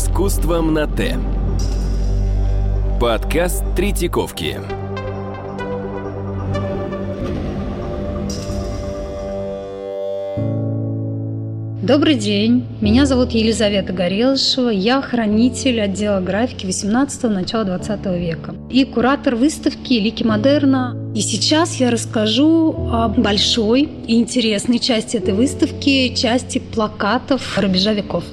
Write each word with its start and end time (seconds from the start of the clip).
искусством 0.00 0.72
на 0.72 0.86
«Т». 0.86 1.18
Подкаст 2.98 3.62
Третьяковки. 3.76 4.58
Добрый 11.82 12.14
день, 12.14 12.64
меня 12.80 13.04
зовут 13.04 13.32
Елизавета 13.32 13.92
Горелышева, 13.92 14.70
я 14.70 15.02
хранитель 15.02 15.82
отдела 15.82 16.20
графики 16.20 16.64
18 16.64 17.24
начала 17.24 17.64
20 17.64 18.06
века 18.18 18.54
и 18.70 18.86
куратор 18.86 19.36
выставки 19.36 19.92
«Лики 19.92 20.22
модерна». 20.22 20.96
И 21.14 21.20
сейчас 21.20 21.78
я 21.78 21.90
расскажу 21.90 22.88
о 22.90 23.08
большой 23.08 23.82
и 24.06 24.18
интересной 24.18 24.78
части 24.78 25.18
этой 25.18 25.34
выставки, 25.34 26.14
части 26.14 26.58
плакатов 26.58 27.58
рубежа 27.58 27.92
веков. 27.92 28.24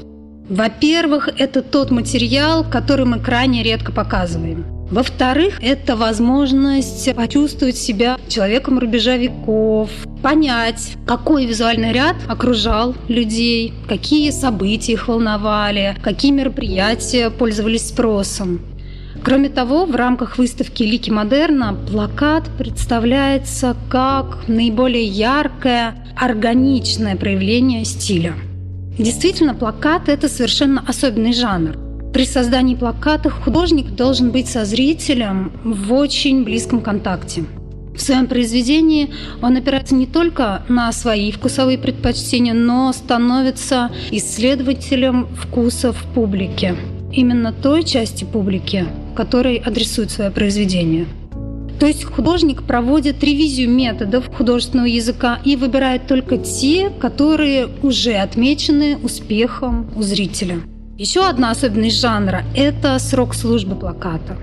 Во-первых, 0.50 1.30
это 1.38 1.62
тот 1.62 1.92
материал, 1.92 2.64
который 2.64 3.06
мы 3.06 3.20
крайне 3.20 3.64
редко 3.64 3.92
показываем. 3.92 4.66
Во-вторых, 4.90 5.62
это 5.62 5.98
возможность 5.98 7.14
почувствовать 7.14 7.76
себя 7.76 8.18
человеком 8.30 8.80
рубежа 8.80 9.18
веков, 9.18 9.90
понять, 10.24 10.94
какой 11.06 11.46
визуальный 11.46 11.92
ряд 11.92 12.16
окружал 12.30 12.96
людей, 13.10 13.74
какие 13.90 14.32
события 14.32 14.94
их 14.94 15.10
волновали, 15.10 15.98
какие 16.02 16.32
мероприятия 16.32 17.30
пользовались 17.30 17.90
спросом. 17.90 18.62
Кроме 19.22 19.50
того, 19.50 19.86
в 19.86 19.96
рамках 19.96 20.38
выставки 20.38 20.84
«Лики 20.84 21.10
модерна» 21.10 21.74
плакат 21.74 22.46
представляется 22.58 23.76
как 23.90 24.48
наиболее 24.48 25.04
яркое, 25.04 25.96
органичное 26.16 27.18
проявление 27.18 27.84
стиля– 27.84 28.36
Действительно, 28.98 29.54
плакат– 29.54 30.04
это 30.10 30.28
совершенно 30.28 30.84
особенный 30.88 31.34
жанр. 31.34 31.78
При 32.14 32.26
создании 32.26 32.74
плаката 32.74 33.30
художник 33.30 33.92
должен 33.92 34.32
быть 34.32 34.48
со 34.48 34.66
зрителем 34.66 35.52
в 35.64 35.94
очень 35.94 36.44
близком 36.44 36.82
контакте. 36.82 37.44
В 37.96 38.02
своем 38.02 38.28
произведении 38.28 39.12
он 39.42 39.56
опирается 39.56 39.94
не 39.94 40.06
только 40.06 40.64
на 40.68 40.92
свои 40.92 41.32
вкусовые 41.32 41.78
предпочтения, 41.78 42.54
но 42.54 42.92
становится 42.94 43.92
исследователем 44.12 45.28
вкусов 45.36 46.04
публики. 46.16 46.76
Именно 47.12 47.54
той 47.54 47.84
части 47.84 48.24
публики, 48.24 48.86
которой 49.16 49.58
адресует 49.58 50.12
свое 50.12 50.32
произведение– 50.32 51.06
то 51.80 51.86
есть 51.86 52.04
художник 52.04 52.64
проводит 52.64 53.24
ревизию 53.24 53.70
методов 53.70 54.34
художественного 54.36 54.88
языка 54.88 55.40
и 55.44 55.56
выбирает 55.56 56.08
только 56.08 56.38
те, 56.38 56.90
которые 56.90 57.68
уже 57.84 58.14
отмечены 58.14 58.98
успехом 58.98 59.90
у 59.96 60.02
зрителя. 60.02 60.60
Еще 60.98 61.28
одна 61.28 61.52
особенность 61.52 62.00
жанра– 62.00 62.44
это 62.56 62.98
срок 62.98 63.36
службы 63.36 63.76
плаката. 63.76 64.38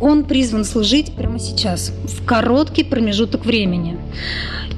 Он 0.00 0.24
призван 0.24 0.64
служить 0.64 1.12
прямо 1.14 1.40
сейчас, 1.40 1.92
в 2.04 2.24
короткий 2.24 2.84
промежуток 2.84 3.44
времени 3.44 3.98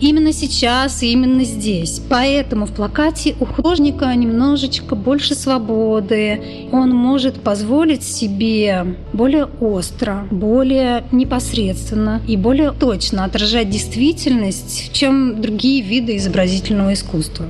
именно 0.01 0.33
сейчас 0.33 1.03
и 1.03 1.13
именно 1.13 1.45
здесь. 1.45 2.01
Поэтому 2.09 2.67
в 2.67 2.73
плакате 2.73 3.35
у 3.41 3.45
художника 3.45 4.15
немножечко 4.15 4.95
больше 4.95 5.35
свободы. 5.35 6.69
Он 6.73 6.91
может 6.91 7.41
позволить 7.41 8.03
себе 8.03 8.97
более 9.13 9.47
остро, 9.61 10.27
более 10.31 11.05
непосредственно 11.13 12.21
и 12.27 12.37
более 12.37 12.73
точно 12.73 13.25
отражать 13.25 13.71
действительность, 13.71 14.93
чем 14.93 15.41
другие 15.41 15.83
виды 15.83 16.17
изобразительного 16.17 16.95
искусства. 16.95 17.47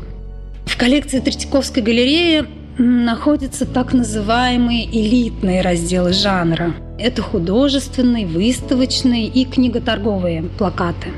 В 0.65 0.77
коллекции 0.77 1.21
Третьяковской 1.21 1.83
галереи 1.83 2.45
находятся 2.79 3.67
так 3.67 3.93
называемые 3.93 4.87
элитные 4.87 5.61
разделы 5.61 6.13
жанра. 6.13 6.73
Это 6.99 7.21
художественные, 7.23 8.27
выставочные 8.27 9.27
и 9.27 9.45
книготорговые 9.45 10.45
плакаты. 10.57 11.09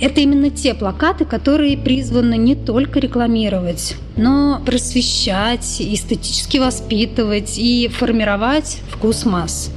Это 0.00 0.20
именно 0.20 0.50
те 0.50 0.74
плакаты, 0.74 1.24
которые 1.24 1.78
призваны 1.78 2.36
не 2.36 2.54
только 2.54 3.00
рекламировать, 3.00 3.96
но 4.16 4.60
просвещать, 4.66 5.80
эстетически 5.80 6.58
воспитывать 6.58 7.58
и 7.58 7.88
формировать 7.88 8.80
вкус 8.90 9.24
масс. 9.24 9.70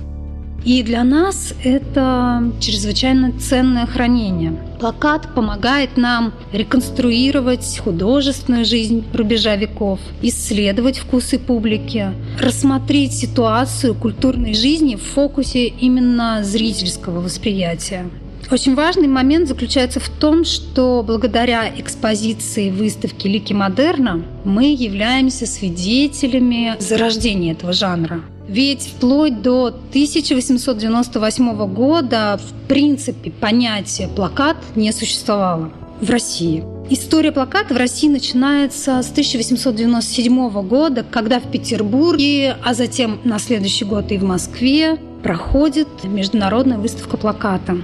И 0.66 0.84
для 0.84 1.06
нас 1.06 1.54
это 1.64 2.52
чрезвычайно 2.60 3.32
ценное 3.40 3.86
хранение. 3.86 4.58
Плакат 4.80 5.34
помогает 5.34 5.96
нам 5.96 6.34
реконструировать 6.52 7.80
художественную 7.82 8.66
жизнь 8.66 9.06
рубежа 9.14 9.56
веков, 9.56 10.00
исследовать 10.22 10.98
вкусы 10.98 11.40
публики, 11.40 12.12
рассмотреть 12.40 13.14
ситуацию 13.14 13.96
культурной 13.96 14.54
жизни 14.54 14.96
в 14.96 15.02
фокусе 15.02 15.68
именно 15.68 16.44
зрительского 16.44 17.22
восприятия. 17.22 18.10
Очень 18.52 18.74
важный 18.74 19.08
момент 19.08 19.48
заключается 19.48 20.00
в 20.00 20.10
том, 20.10 20.44
что 20.44 21.04
благодаря 21.06 21.70
экспозиции 21.70 22.72
выставки 22.72 23.28
«Лики 23.28 23.54
модерна» 23.54 24.24
мы 24.44 24.74
являемся 24.74 25.46
свидетелями 25.46 26.76
зарождения 26.80 27.52
этого 27.52 27.74
жанра. 27.74 28.22
Ведь 28.48 28.88
вплоть 28.88 29.44
до 29.44 29.68
1898 29.68 31.72
года 31.72 32.40
в 32.44 32.68
принципе 32.68 33.30
понятие 33.30 34.08
«плакат» 34.08 34.58
не 34.76 34.92
существовало 34.94 35.72
в 36.02 36.10
России. 36.10 36.64
История 36.90 37.32
плаката 37.32 37.76
в 37.76 37.78
России 37.78 38.08
начинается 38.08 39.04
с 39.04 39.12
1897 39.12 40.68
года, 40.68 41.04
когда 41.04 41.40
в 41.40 41.52
Петербурге, 41.52 42.58
а 42.64 42.74
затем 42.74 43.20
на 43.24 43.38
следующий 43.38 43.86
год 43.86 44.12
и 44.12 44.18
в 44.18 44.24
Москве 44.24 44.98
проходит 45.22 45.88
международная 46.04 46.80
выставка 46.80 47.16
плаката. 47.16 47.78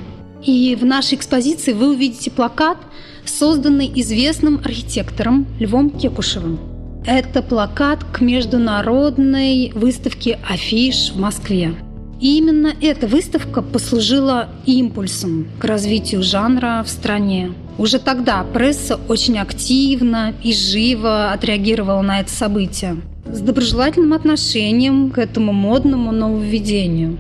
И 0.46 0.76
в 0.80 0.86
нашей 0.86 1.16
экспозиции 1.16 1.74
вы 1.74 1.94
увидите 1.94 2.30
плакат, 2.30 2.78
созданный 3.26 3.92
известным 3.96 4.62
архитектором 4.64 5.48
Львом 5.60 5.90
Кекушевым. 5.90 6.60
Это 7.06 7.42
плакат 7.42 8.04
к 8.04 8.22
международной 8.22 9.72
выставке 9.74 10.40
афиш 10.48 11.12
в 11.12 11.20
Москве. 11.20 11.76
И 12.22 12.38
именно 12.38 12.74
эта 12.82 13.08
выставка 13.08 13.62
послужила 13.62 14.50
импульсом 14.66 15.48
к 15.60 15.66
развитию 15.66 16.24
жанра 16.24 16.84
в 16.86 16.90
стране. 16.90 17.52
Уже 17.78 18.00
тогда 18.00 18.44
пресса 18.44 19.00
очень 19.10 19.38
активно 19.38 20.34
и 20.44 20.54
живо 20.54 21.32
отреагировала 21.32 22.02
на 22.02 22.22
это 22.22 22.30
событие 22.30 22.98
с 23.32 23.40
доброжелательным 23.40 24.14
отношением 24.14 25.10
к 25.10 25.18
этому 25.18 25.52
модному 25.52 26.12
нововведению. 26.12 27.18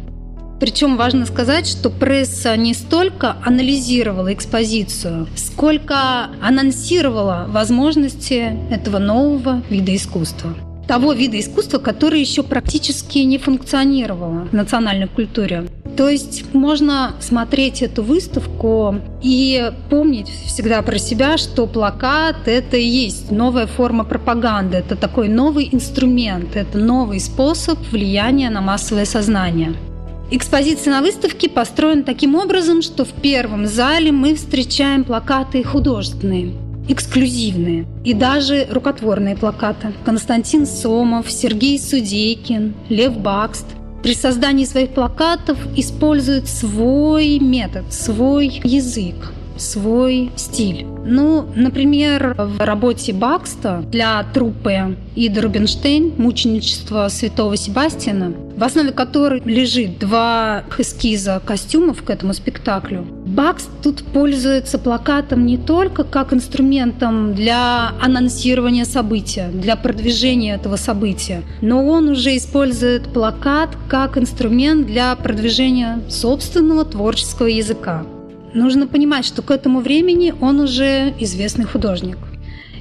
Причем 0.65 0.97
важно 0.97 1.27
сказать, 1.27 1.67
что 1.67 1.91
пресса 1.91 2.57
не 2.57 2.73
столько 2.73 3.35
анализировала 3.45 4.33
экспозицию, 4.33 5.27
сколько 5.35 6.31
анонсировала 6.41 7.45
возможности 7.47 8.57
этого 8.71 8.97
нового 8.97 9.61
вида 9.69 9.95
искусства 9.95 10.55
того 10.87 11.13
вида 11.13 11.39
искусства, 11.39 11.79
который 11.79 12.19
еще 12.19 12.43
практически 12.43 13.17
не 13.19 13.39
функционировало 13.39 14.47
в 14.51 14.53
национальной 14.53 15.07
культуре. 15.07 15.65
То 15.97 16.09
есть 16.09 16.53
можно 16.53 17.13
смотреть 17.19 17.81
эту 17.81 18.03
выставку 18.03 18.95
и 19.23 19.71
помнить 19.89 20.29
всегда 20.29 20.83
про 20.83 20.99
себя, 20.99 21.37
что 21.37 21.65
плакат— 21.65 22.35
это 22.47 22.77
и 22.77 22.85
есть 22.85 23.31
новая 23.31 23.65
форма 23.65 24.03
пропаганды, 24.03 24.77
это 24.77 24.95
такой 24.95 25.27
новый 25.27 25.69
инструмент, 25.71 26.55
это 26.55 26.77
новый 26.77 27.19
способ 27.19 27.79
влияния 27.91 28.51
на 28.51 28.61
массовое 28.61 29.05
сознание. 29.05 29.73
Экспозиция 30.31 30.91
на 30.91 31.01
выставке 31.01 31.47
построена 31.47 32.03
таким 32.03 32.33
образом, 32.33 32.81
что 32.81 33.05
в 33.05 33.11
первом 33.11 33.67
зале 33.67 34.11
мы 34.11 34.33
встречаем 34.33 35.03
плакаты 35.03 35.63
художественные, 35.63 36.55
эксклюзивные 36.89 37.85
и 38.03 38.13
даже 38.13 38.65
рукотворные 38.71 39.35
плакаты. 39.35 39.93
Константин 40.03 40.65
Сомов, 40.65 41.29
Сергей 41.29 41.79
Судейкин, 41.79 42.73
Лев 42.89 43.17
Бакст 43.19 43.67
при 44.01 44.15
создании 44.15 44.65
своих 44.65 44.89
плакатов 44.91 45.59
используют 45.75 46.47
свой 46.47 47.37
метод, 47.39 47.85
свой 47.93 48.61
язык 48.63 49.15
свой 49.57 50.31
стиль. 50.35 50.85
Ну, 51.05 51.45
например, 51.55 52.35
в 52.37 52.59
работе 52.59 53.13
Бакста 53.13 53.83
для 53.91 54.23
труппы 54.33 54.97
Ида 55.15 55.41
Рубинштейн 55.41 56.13
«Мученичество 56.17 57.07
святого 57.09 57.55
Себастьяна», 57.55 58.33
в 58.57 58.63
основе 58.63 58.91
которой 58.91 59.41
лежит 59.45 59.99
два 59.99 60.63
эскиза 60.77 61.41
костюмов 61.45 62.03
к 62.03 62.09
этому 62.09 62.33
спектаклю, 62.33 63.05
Бакст 63.25 63.69
тут 63.83 64.03
пользуется 64.03 64.79
плакатом 64.79 65.45
не 65.45 65.57
только 65.57 66.03
как 66.03 66.33
инструментом 66.33 67.35
для 67.35 67.91
анонсирования 68.01 68.85
события, 68.85 69.49
для 69.53 69.75
продвижения 69.75 70.55
этого 70.55 70.77
события, 70.77 71.43
но 71.61 71.85
он 71.85 72.09
уже 72.09 72.35
использует 72.37 73.09
плакат 73.13 73.69
как 73.89 74.17
инструмент 74.17 74.87
для 74.87 75.15
продвижения 75.15 76.01
собственного 76.09 76.85
творческого 76.85 77.47
языка 77.47 78.05
нужно 78.55 78.87
понимать, 78.87 79.25
что 79.25 79.41
к 79.41 79.51
этому 79.51 79.81
времени 79.81 80.33
он 80.41 80.59
уже 80.59 81.13
известный 81.19 81.65
художник. 81.65 82.17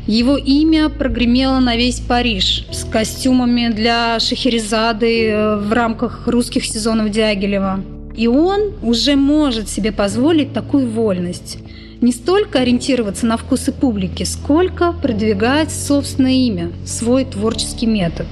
Его 0.07 0.37
имя 0.37 0.91
прогремело 0.91 1.61
на 1.61 1.77
весь 1.77 2.01
Париж 2.01 2.67
с 2.71 2.85
костюмами 2.85 3.73
для 3.73 4.21
Шахерезады 4.21 5.31
э, 5.31 5.57
в 5.57 5.73
рамках 5.73 6.27
русских 6.27 6.67
сезонов 6.67 7.11
Дягилева. 7.11 7.81
И 8.15 8.27
он 8.27 8.75
уже 8.83 9.17
может 9.17 9.69
себе 9.69 9.93
позволить 9.93 10.53
такую 10.53 10.89
вольность. 10.89 11.59
Не 12.03 12.13
столько 12.13 12.61
ориентироваться 12.61 13.25
на 13.25 13.39
вкусы 13.39 13.73
публики, 13.73 14.25
сколько 14.25 14.93
продвигать 14.93 15.73
собственное 15.73 16.33
имя, 16.33 16.71
свой 16.85 17.25
творческий 17.25 17.87
метод. 17.87 18.27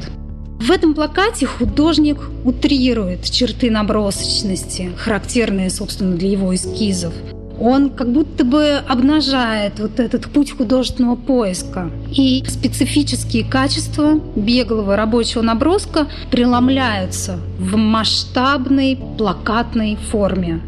В 0.62 0.70
этом 0.70 0.94
плакате 0.94 1.44
художник 1.44 2.18
утрирует 2.44 3.24
черты 3.24 3.68
набросочности, 3.68 4.92
характерные, 4.96 5.70
собственно, 5.70 6.16
для 6.16 6.30
его 6.30 6.54
эскизов– 6.54 7.12
он 7.60 7.90
как 7.90 8.10
будто 8.12 8.44
бы 8.44 8.82
обнажает 8.88 9.78
вот 9.78 10.00
этот 10.00 10.28
путь 10.30 10.56
художественного 10.56 11.14
поиска. 11.14 11.90
И 12.10 12.42
специфические 12.48 13.44
качества 13.44 14.18
беглого 14.34 14.96
рабочего 14.96 15.42
наброска 15.42 16.08
преломляются 16.32 17.38
в 17.60 17.76
масштабной 17.76 18.98
плакатной 19.16 19.96
форме. 20.10 20.60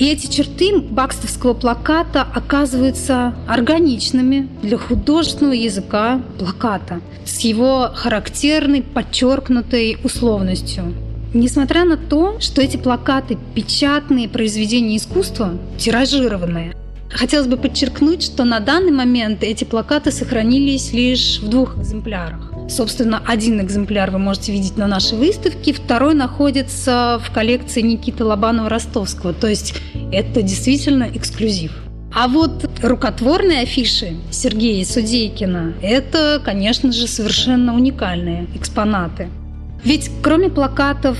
И 0.00 0.06
эти 0.06 0.28
черты 0.28 0.78
бакстовского 0.78 1.52
плаката 1.52 2.22
оказываются 2.22 3.34
органичными 3.46 4.48
для 4.62 4.78
художественного 4.78 5.52
языка 5.52 6.22
плаката 6.38 7.02
с 7.26 7.40
его 7.40 7.90
характерной 7.94 8.80
подчеркнутой 8.82 9.98
условностью. 10.02 10.94
Несмотря 11.34 11.84
на 11.84 11.98
то, 11.98 12.40
что 12.40 12.62
эти 12.62 12.78
плакаты– 12.78 13.36
печатные 13.54 14.26
произведения 14.26 14.96
искусства, 14.96 15.58
тиражированные, 15.76 16.74
хотелось 17.10 17.46
бы 17.46 17.58
подчеркнуть, 17.58 18.22
что 18.22 18.44
на 18.44 18.58
данный 18.60 18.92
момент 18.92 19.42
эти 19.42 19.64
плакаты 19.64 20.12
сохранились 20.12 20.94
лишь 20.94 21.40
в 21.40 21.50
двух 21.50 21.76
экземплярах. 21.76 22.49
Собственно, 22.70 23.20
один 23.26 23.60
экземпляр 23.60 24.10
вы 24.10 24.18
можете 24.18 24.52
видеть 24.52 24.76
на 24.76 24.86
нашей 24.86 25.18
выставке, 25.18 25.72
второй 25.72 26.14
находится 26.14 27.20
в 27.22 27.32
коллекции 27.32 27.80
Никиты 27.80 28.22
Лобанова-Ростовского. 28.24 29.34
То 29.34 29.48
есть 29.48 29.74
это 30.12 30.42
действительно 30.42 31.08
эксклюзив. 31.12 31.72
А 32.14 32.28
вот 32.28 32.68
рукотворные 32.82 33.62
афиши 33.62 34.16
Сергея 34.30 34.84
Судейкина– 34.84 35.74
это, 35.82 36.40
конечно 36.44 36.92
же, 36.92 37.06
совершенно 37.06 37.74
уникальные 37.74 38.46
экспонаты– 38.54 39.28
ведь 39.82 40.10
кроме 40.22 40.50
плакатов, 40.50 41.16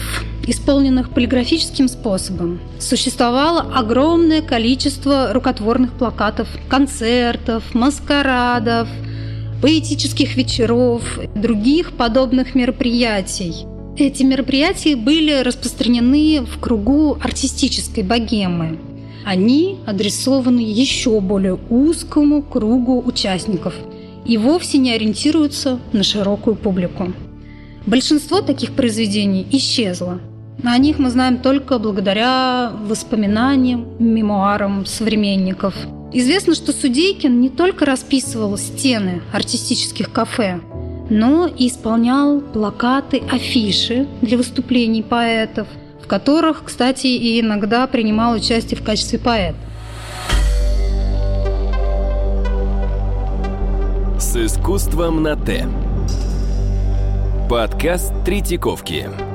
исполненных 0.47 1.11
полиграфическим 1.11 1.89
способом, 1.89 2.61
существовало 2.79 3.73
огромное 3.75 4.43
количество 4.43 5.33
рукотворных 5.33 5.93
плакатов, 5.93 6.49
концертов, 6.69 7.75
маскарадов, 7.75 8.89
поэтических 9.61 10.37
вечеров, 10.37 11.03
других 11.35 11.93
подобных 11.93 12.55
мероприятий. 12.55 13.67
Эти 13.97 14.23
мероприятия 14.23 14.97
были 14.97 15.43
распространены 15.43 16.43
в 16.43 16.59
кругу 16.59 17.19
артистической 17.21 18.03
богемы. 18.03 18.79
Они 19.25 19.77
адресованы 19.87 20.61
еще 20.61 21.21
более 21.21 21.59
узкому 21.69 22.43
кругу 22.43 23.03
участников 23.05 23.75
и 24.25 24.39
вовсе 24.39 24.79
не 24.79 24.93
ориентируются 24.93 25.79
на 25.93 26.03
широкую 26.03 26.57
публику. 26.57 27.13
Большинство 27.87 28.41
таких 28.41 28.73
произведений 28.73 29.47
исчезло. 29.51 30.21
О 30.63 30.77
них 30.77 30.99
мы 30.99 31.11
знаем 31.11 31.39
только 31.39 31.79
благодаря 31.79 32.73
воспоминаниям, 32.87 33.87
мемуарам 33.99 34.85
современников. 34.85 35.75
Известно, 36.13 36.55
что 36.55 36.73
Судейкин 36.73 37.41
не 37.41 37.49
только 37.49 37.87
расписывал 37.87 38.59
стены 38.59 39.23
артистических 39.33 40.13
кафе, 40.13 40.61
но 41.09 41.47
и 41.47 41.69
исполнял 41.69 42.41
плакаты, 42.41 43.23
афиши 43.31 44.07
для 44.21 44.37
выступлений 44.37 45.03
поэтов, 45.03 45.67
в 46.03 46.07
которых, 46.07 46.65
кстати, 46.65 47.07
и 47.07 47.41
иногда 47.41 47.87
принимал 47.87 48.35
участие 48.35 48.79
в 48.79 48.85
качестве 48.85 49.19
поэта. 49.19 49.57
С 54.19 54.37
искусством 54.37 55.23
на 55.23 55.37
«Т». 55.37 55.67
Подкаст 57.49 58.13
Третьяковки. 58.25 59.30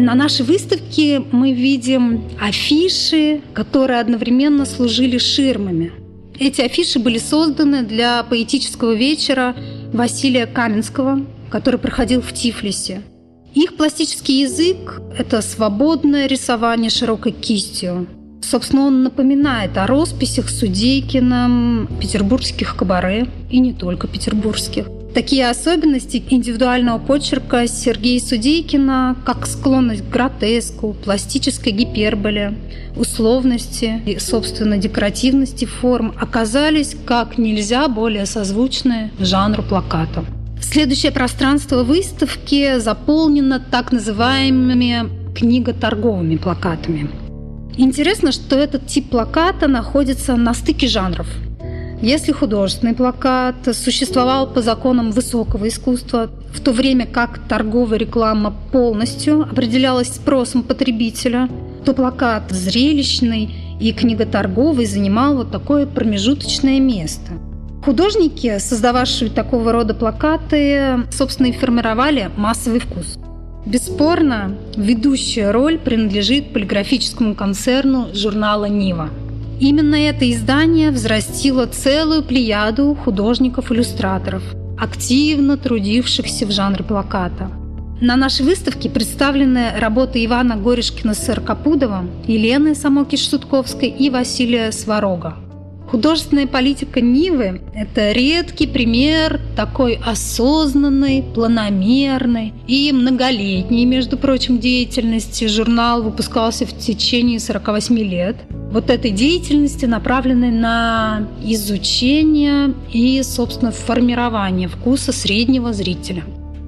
На 0.00 0.14
нашей 0.14 0.46
выставке 0.46 1.20
мы 1.30 1.52
видим 1.52 2.24
афиши, 2.40 3.42
которые 3.52 4.00
одновременно 4.00 4.64
служили 4.64 5.18
ширмами. 5.18 5.92
Эти 6.38 6.62
афиши 6.62 6.98
были 6.98 7.18
созданы 7.18 7.82
для 7.82 8.22
поэтического 8.22 8.94
вечера 8.94 9.54
Василия 9.92 10.46
Каменского, 10.46 11.26
который 11.50 11.78
проходил 11.78 12.22
в 12.22 12.32
Тифлисе. 12.32 13.02
Их 13.52 13.76
пластический 13.76 14.40
язык– 14.40 15.02
это 15.18 15.42
свободное 15.42 16.26
рисование 16.26 16.88
широкой 16.88 17.32
кистью, 17.32 18.08
Собственно, 18.42 18.86
он 18.86 19.02
напоминает 19.04 19.76
о 19.76 19.86
росписях 19.86 20.48
Судейкина, 20.48 21.86
петербургских 22.00 22.74
кабаре 22.74 23.28
и 23.50 23.60
не 23.60 23.74
только 23.74 24.08
петербургских. 24.08 24.86
Такие 25.14 25.50
особенности 25.50 26.22
индивидуального 26.30 26.98
почерка 26.98 27.66
Сергея 27.66 28.20
Судейкина, 28.20 29.16
как 29.26 29.46
склонность 29.46 30.02
к 30.02 30.08
гротеску, 30.08 30.94
пластической 31.04 31.72
гиперболе, 31.72 32.54
условности 32.96 34.00
и, 34.06 34.20
собственно, 34.20 34.78
декоративности 34.78 35.64
форм 35.64 36.14
оказались 36.16 36.96
как 37.04 37.38
нельзя 37.38 37.88
более 37.88 38.24
созвучны 38.24 39.10
жанру 39.18 39.64
плаката. 39.64 40.24
Следующее 40.62 41.10
пространство 41.10 41.82
выставки 41.82 42.78
заполнено 42.78 43.58
так 43.58 43.90
называемыми 43.90 45.34
книготорговыми 45.34 46.36
плакатами. 46.36 47.10
Интересно, 47.76 48.30
что 48.30 48.56
этот 48.56 48.86
тип 48.86 49.10
плаката 49.10 49.66
находится 49.66 50.36
на 50.36 50.54
стыке 50.54 50.86
жанров. 50.86 51.26
Если 52.02 52.32
художественный 52.32 52.94
плакат 52.94 53.56
существовал 53.72 54.46
по 54.46 54.62
законам 54.62 55.10
высокого 55.10 55.68
искусства, 55.68 56.30
в 56.52 56.60
то 56.60 56.72
время 56.72 57.06
как 57.06 57.40
торговая 57.46 57.98
реклама 57.98 58.54
полностью 58.72 59.42
определялась 59.42 60.08
спросом 60.08 60.62
потребителя, 60.62 61.48
то 61.84 61.92
плакат 61.92 62.44
зрелищный 62.50 63.50
и 63.80 63.92
книготорговый 63.92 64.86
занимал 64.86 65.36
вот 65.36 65.50
такое 65.50 65.86
промежуточное 65.86 66.80
место. 66.80 67.32
Художники, 67.84 68.58
создававшие 68.58 69.30
такого 69.30 69.72
рода 69.72 69.94
плакаты, 69.94 71.04
собственно, 71.10 71.48
и 71.48 71.52
формировали 71.52 72.30
массовый 72.36 72.80
вкус– 72.80 73.18
Бесспорно, 73.66 74.56
ведущая 74.74 75.50
роль 75.50 75.78
принадлежит 75.78 76.52
полиграфическому 76.54 77.34
концерну 77.34 78.08
журнала 78.14 78.64
«Нива». 78.64 79.10
Именно 79.60 79.96
это 79.96 80.30
издание 80.32 80.90
взрастило 80.90 81.66
целую 81.66 82.22
плеяду 82.22 82.94
художников-иллюстраторов, 83.04 84.42
активно 84.78 85.58
трудившихся 85.58 86.46
в 86.46 86.50
жанре 86.50 86.82
плаката. 86.82 87.50
На 88.00 88.16
нашей 88.16 88.46
выставке 88.46 88.88
представлены 88.88 89.72
работы 89.76 90.24
Ивана 90.24 90.56
Горишкина 90.56 91.12
Сыркопудова, 91.12 92.06
Елены 92.26 92.68
Самокиш-Сутковской 92.74 93.88
и 93.88 94.08
Василия 94.08 94.72
Сварога. 94.72 95.36
Художественная 95.90 96.46
политика 96.46 97.00
Нивы– 97.00 97.62
это 97.74 98.12
редкий 98.12 98.68
пример 98.68 99.40
такой 99.56 99.94
осознанной, 99.94 101.24
планомерной 101.34 102.54
и 102.68 102.92
многолетней, 102.92 103.86
между 103.86 104.16
прочим, 104.16 104.60
деятельности. 104.60 105.48
Журнал 105.48 106.04
выпускался 106.04 106.64
в 106.64 106.78
течение 106.78 107.40
48 107.40 107.98
лет. 107.98 108.36
Вот 108.70 108.88
этой 108.88 109.10
деятельности, 109.10 109.84
направленной 109.84 110.52
на 110.52 111.26
изучение 111.42 112.72
и, 112.92 113.20
собственно, 113.24 113.72
формирование 113.72 114.68
вкуса 114.68 115.10
среднего 115.10 115.72
зрителя. 115.72 116.22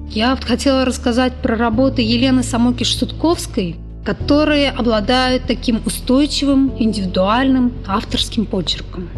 Я 0.09 0.35
хотела 0.35 0.83
рассказать 0.83 1.33
про 1.41 1.55
работы 1.55 2.01
Елены 2.01 2.41
Самокиш-Сутковской, 2.41 3.77
которые 4.03 4.69
обладают 4.69 5.43
таким 5.47 5.81
устойчивым, 5.85 6.73
индивидуальным 6.77 7.71
авторским 7.87 8.45
почерком. 8.45 9.09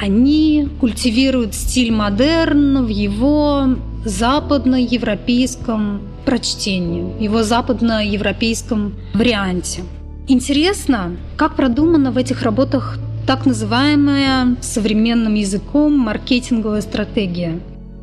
Они 0.00 0.68
культивируют 0.80 1.54
стиль 1.54 1.92
модерн 1.92 2.84
в 2.86 2.88
его 2.88 3.76
западноевропейском 4.04 6.02
прочтении, 6.24 7.22
его 7.22 7.42
западноевропейском 7.42 8.94
варианте. 9.14 9.82
Интересно, 10.28 11.16
как 11.36 11.56
продумана 11.56 12.12
в 12.12 12.16
этих 12.16 12.42
работах 12.42 12.98
так 13.26 13.46
называемая 13.46 14.56
современным 14.60 15.34
языком 15.34 15.92
маркетинговая 15.96 16.80
стратегия. 16.80 17.60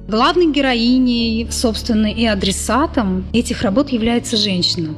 Главной 0.08 0.52
героиней, 0.52 1.48
собственно, 1.52 2.08
и 2.08 2.26
адресатом 2.26 3.26
этих 3.34 3.62
работ 3.64 3.90
является 3.90 4.38
женщина. 4.38 4.90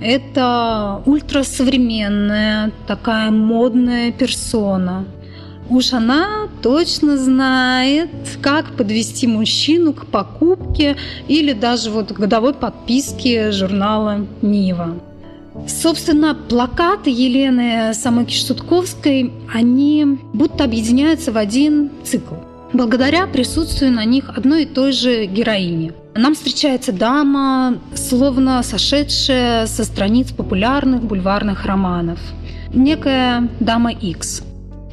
Это 0.00 1.02
ультрасовременная, 1.06 2.72
такая 2.86 3.30
модная 3.30 4.12
персона. 4.12 5.04
Уж 5.70 5.94
она 5.94 6.48
точно 6.62 7.16
знает, 7.16 8.10
как 8.42 8.72
подвести 8.76 9.26
мужчину 9.26 9.94
к 9.94 10.06
покупке 10.06 10.96
или 11.26 11.52
даже 11.52 11.90
вот 11.90 12.12
годовой 12.12 12.52
подписке 12.52 13.50
журнала 13.50 14.26
«Нива». 14.42 14.94
Собственно, 15.68 16.34
плакаты 16.34 17.10
Елены 17.10 17.94
Самойки-Штутковской, 17.94 19.32
они 19.52 20.18
будто 20.32 20.64
объединяются 20.64 21.30
в 21.32 21.38
один 21.38 21.90
цикл. 22.02 22.34
Благодаря 22.74 23.28
присутствию 23.28 23.92
на 23.92 24.04
них 24.04 24.28
одной 24.36 24.64
и 24.64 24.66
той 24.66 24.90
же 24.90 25.26
героини. 25.26 25.92
Нам 26.16 26.34
встречается 26.34 26.90
дама, 26.90 27.78
словно 27.94 28.60
сошедшая 28.64 29.66
со 29.66 29.84
страниц 29.84 30.32
популярных 30.32 31.04
бульварных 31.04 31.66
романов. 31.66 32.18
Некая 32.72 33.48
дама 33.60 33.92
X. 33.92 34.42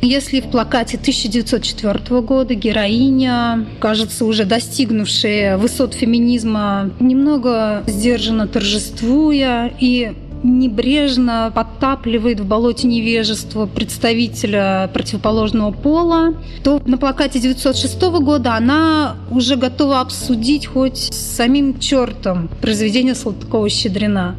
Если 0.03 0.41
в 0.41 0.51
плакате 0.51 0.97
1904 0.97 2.21
года 2.21 2.53
героиня, 2.53 3.65
кажется, 3.79 4.25
уже 4.25 4.45
достигнувшая 4.45 5.57
высот 5.57 5.95
феминизма, 5.95 6.91
немного 7.00 7.83
сдержанно 7.88 8.47
торжествуя 8.47 9.71
и 9.79 10.13
небрежно 10.43 11.51
подтапливает 11.53 12.39
в 12.39 12.45
болоте 12.45 12.88
невежества 12.88 13.65
представителя 13.65 14.89
противоположного 14.93 15.71
пола, 15.71 16.33
то 16.63 16.81
на 16.86 16.98
плакате 16.98 17.39
906 17.39 18.01
года 18.01 18.55
она 18.55 19.17
уже 19.29 19.55
готова 19.55 20.01
обсудить 20.01 20.65
хоть 20.65 21.13
с 21.13 21.36
самим 21.36 21.79
чертом 21.79 22.50
произведение 22.62 23.13
Салтыкова-Щедрина. 23.13 24.36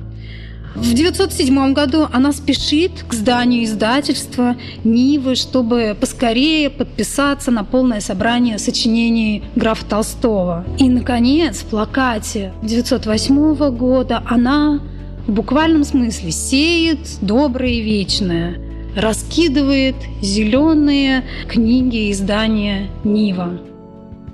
В 0.75 0.95
1907 0.95 1.75
году 1.75 2.07
она 2.13 2.33
спешит 2.33 3.05
к 3.07 3.13
зданию 3.13 3.65
издательства 3.65 4.57
Нивы, 4.85 5.35
чтобы 5.35 5.95
поскорее 6.01 6.71
подписаться 6.71 7.51
на 7.51 7.63
полное 7.63 8.01
собрание 8.01 8.59
сочинений 8.59 9.43
графа 9.55 9.85
Толстого. 9.85 10.65
И, 10.79 10.89
наконец, 10.89 11.59
в 11.59 11.67
плакате 11.67 12.55
1908 12.63 13.77
года 13.77 14.23
она 14.27 14.81
в 15.27 15.33
буквальном 15.33 15.85
смысле 15.85 16.31
сеет 16.31 16.99
доброе 17.21 17.75
и 17.75 17.83
вечное, 17.83 18.57
раскидывает 18.97 19.97
зеленые 20.21 21.25
книги 21.49 22.11
издания 22.11 22.89
Нива. 23.05 23.61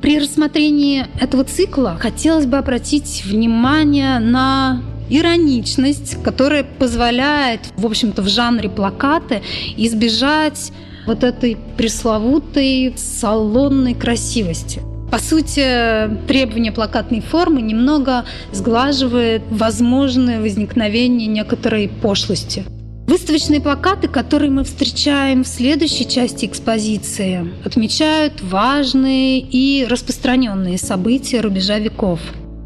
При 0.01 0.19
рассмотрении 0.19 1.07
этого 1.21 1.45
цикла 1.45 1.97
хотелось 1.99 2.47
бы 2.47 2.57
обратить 2.57 3.25
внимание 3.25 4.19
на 4.19 4.81
ироничность, 5.11 6.23
которая 6.23 6.65
позволяет, 6.65 7.61
в 7.77 7.87
общем-то, 7.87 8.23
в 8.23 8.29
жанре 8.29 8.69
плакаты 8.69 9.43
избежать 9.77 10.73
вот 11.07 11.25
этой 11.25 11.57
пресловутой 11.77 12.95
салонной 12.97 13.95
красивости. 13.95 14.81
По 15.11 15.19
сути, 15.19 16.11
требование 16.27 16.71
плакатной 16.71 17.21
формы 17.21 17.63
немного 17.63 18.25
сглаживает 18.53 19.43
возможное 19.51 20.41
возникновение 20.41 21.27
некоторой 21.27 21.89
пошлости. 21.89 22.65
Выставочные 23.07 23.63
плакаты, 23.63 24.07
которые 24.07 24.51
мы 24.51 24.65
встречаем 24.65 25.45
в 25.45 25.49
следующей 25.49 26.07
части 26.07 26.45
экспозиции, 26.45 27.51
отмечают 27.65 28.43
важные 28.43 29.41
и 29.41 29.87
распространенные 29.89 30.77
события 30.77 31.41
рубежа 31.41 31.79
веков. 31.79 32.21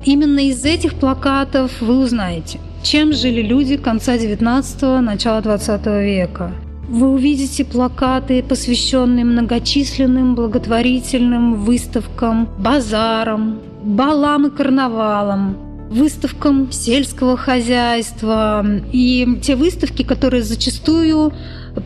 Именно 0.04 0.40
из 0.40 0.64
этих 0.64 0.94
плакатов 0.94 1.70
вы 1.80 2.00
узнаете, 2.00 2.58
чем 2.82 3.12
жили 3.12 3.40
люди 3.40 3.76
конца 3.76 4.16
19-го, 4.16 5.00
начала 5.00 5.40
20 5.42 5.87
века– 5.87 6.52
вы 6.92 7.08
увидите 7.08 7.64
плакаты, 7.64 8.42
посвященные 8.42 9.25
многочисленным 9.25 10.34
благотворительным 10.34 11.54
выставкам, 11.54 12.50
базарам, 12.58 13.61
балам 13.82 14.49
и 14.49 14.50
карнавалам, 14.50 15.56
выставкам 15.90 16.70
сельского 16.70 17.38
хозяйства 17.38 18.62
и 18.92 19.38
те 19.42 19.56
выставки, 19.56 20.02
которые 20.02 20.42
зачастую 20.42 21.32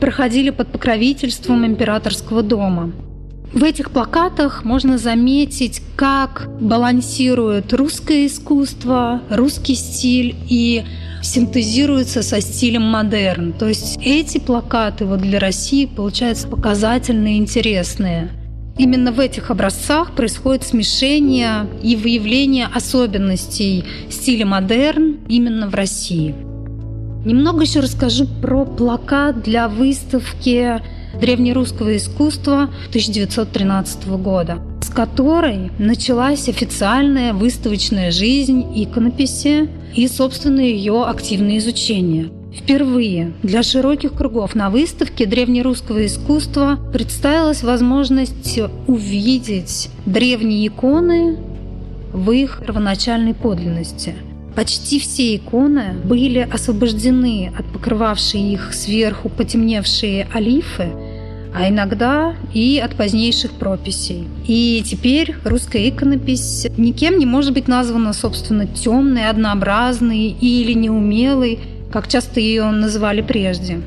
проходили 0.01 0.51
под 0.51 0.73
покровительством 0.73 1.65
императорского 1.65 2.43
дома. 2.43 2.91
В 3.53 3.63
этих 3.63 3.93
плакатах 3.93 4.65
можно 4.65 4.99
заметить, 4.99 5.83
как 5.95 6.49
балансирует 6.61 7.73
русское 7.73 8.27
искусство, 8.27 9.23
русский 9.31 9.77
стиль 9.77 10.35
и 10.49 10.85
синтезируется 11.27 12.23
со 12.23 12.41
стилем 12.41 12.83
модерн. 12.83 13.53
То 13.53 13.69
есть 13.69 13.99
эти 14.03 14.39
плакаты 14.39 15.05
вот 15.05 15.21
для 15.21 15.39
России 15.39 15.87
получаются 15.87 16.49
показательные, 16.49 17.39
интересные. 17.39 18.31
Именно 18.79 19.13
в 19.13 19.21
этих 19.21 19.51
образцах 19.51 20.13
происходит 20.13 20.63
смешение 20.63 21.67
и 21.83 21.97
выявление 21.97 22.67
особенностей 22.67 23.85
стиля 24.11 24.45
модерн 24.45 25.17
именно 25.29 25.69
в 25.69 25.75
России. 25.75 26.35
Немного 27.25 27.63
еще 27.63 27.81
расскажу 27.81 28.27
про 28.41 28.65
плакат 28.65 29.43
для 29.43 29.69
выставки 29.69 30.81
древнерусского 31.21 31.97
искусства 31.97 32.71
1913 32.91 34.07
года, 34.09 34.59
с 34.81 34.91
которой 34.91 35.71
началась 35.79 36.49
официальная 36.49 37.33
выставочная 37.33 38.11
жизнь 38.11 38.65
иконописи 38.77 39.69
и, 39.95 40.09
собственно, 40.09 40.61
ее 40.61 41.05
активное 41.05 41.59
изучение. 41.59 42.31
Впервые 42.55 43.33
для 43.43 43.63
широких 43.63 44.15
кругов 44.15 44.55
на 44.55 44.71
выставке 44.71 45.27
древнерусского 45.27 46.07
искусства 46.07 46.79
представилась 46.93 47.63
возможность 47.63 48.59
увидеть 48.87 49.91
древние 50.07 50.69
иконы 50.69 51.37
в 52.13 52.31
их 52.31 52.63
первоначальной 52.67 53.35
подлинности. 53.35 54.15
Почти 54.55 54.99
все 54.99 55.37
иконы 55.37 55.95
были 56.03 56.39
освобождены 56.39 57.53
от 57.59 57.67
покрывавшей 57.67 58.41
их 58.41 58.73
сверху 58.73 59.29
потемневшие 59.29 60.27
олифы 60.33 60.89
а 61.57 61.71
иногда 61.71 62.35
и 62.53 62.79
от 62.85 62.97
позднейших 62.97 63.53
прописей. 63.53 64.29
И 64.47 64.83
теперь 64.85 65.35
русская 65.45 65.89
иконопись 65.89 66.67
никем 66.77 67.19
не 67.19 67.25
может 67.25 67.55
быть 67.55 67.67
названа, 67.67 68.13
собственно, 68.13 68.67
темной, 68.67 69.29
однообразной 69.29 70.37
или 70.39 70.75
неумелой, 70.75 71.61
как 71.91 72.09
часто 72.09 72.41
ее 72.41 72.71
называли 72.71 73.23
прежде. 73.23 73.81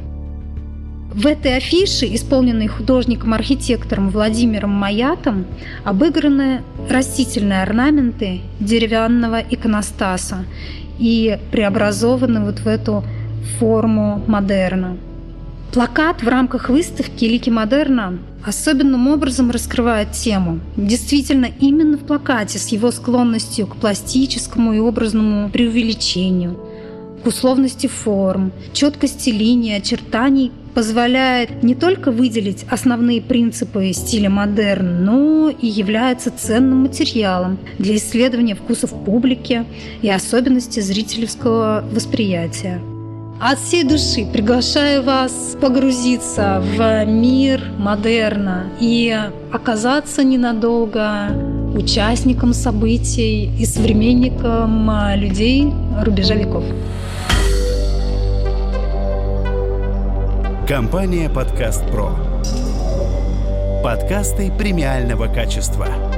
В 1.13 1.27
этой 1.27 1.57
афише, 1.57 2.07
исполненной 2.07 2.67
художником-архитектором 2.67 4.09
Владимиром 4.09 4.71
Маятом, 4.71 5.45
обыграны 5.83 6.61
растительные 6.89 7.63
орнаменты 7.63 8.41
деревянного 8.59 9.41
иконостаса 9.41 10.45
и 10.97 11.37
преобразованы 11.51 12.45
вот 12.45 12.59
в 12.59 12.67
эту 12.67 13.03
форму 13.59 14.23
модерна. 14.27 14.97
Плакат 15.71 16.23
в 16.23 16.27
рамках 16.27 16.69
выставки 16.69 17.25
«Лики 17.25 17.51
модерна» 17.51 18.17
особенным 18.43 19.07
образом 19.07 19.51
раскрывает 19.51 20.13
тему. 20.13 20.61
Действительно, 20.75 21.47
именно 21.59 21.95
в 21.95 22.05
плакате 22.05 22.57
с 22.57 22.69
его 22.69 22.89
склонностью 22.89 23.67
к 23.67 23.75
пластическому 23.75 24.73
и 24.73 24.79
образному 24.79 25.47
преувеличению, 25.51 26.59
к 27.23 27.27
условности 27.27 27.85
форм, 27.85 28.51
четкости 28.73 29.29
линий, 29.29 29.73
очертаний 29.73 30.51
позволяет 30.73 31.61
не 31.61 31.75
только 31.75 32.09
выделить 32.09 32.65
основные 32.71 33.21
принципы 33.21 33.91
стиля 33.93 34.31
модерн, 34.31 35.05
но 35.05 35.49
и 35.49 35.67
является 35.67 36.31
ценным 36.31 36.79
материалом 36.79 37.59
для 37.77 37.95
исследования 37.97 38.55
вкусов 38.55 38.91
публики 39.05 39.65
и 40.01 40.09
особенностей 40.09 40.81
зрительского 40.81 41.83
восприятия. 41.91 42.81
От 43.41 43.57
всей 43.57 43.85
души 43.85 44.25
приглашаю 44.25 45.01
вас 45.01 45.55
погрузиться 45.61 46.61
в 46.61 47.05
мир 47.05 47.61
модерна 47.77 48.65
и 48.81 49.17
оказаться 49.53 50.25
ненадолго 50.25 51.29
участником 51.73 52.51
событий 52.51 53.49
и 53.57 53.65
современником 53.65 54.91
людей 55.15 55.71
рубежа 56.03 56.35
веков. 56.35 56.65
Компания 60.67 61.29
«Подкаст 61.29 61.89
Про». 61.89 62.11
Подкасты 63.81 64.51
премиального 64.51 65.33
качества– 65.33 65.87